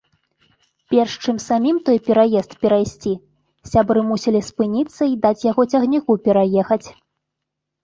Перш 0.93 1.11
чым 1.25 1.35
самім 1.47 1.77
той 1.89 1.99
пераезд 2.07 2.51
перайсці, 2.63 3.13
сябры 3.73 3.99
мусілі 4.09 4.41
спыніцца 4.49 4.97
й 5.11 5.15
даць 5.29 5.45
яго 5.51 5.69
цягніку 5.71 6.19
пераехаць. 6.27 6.83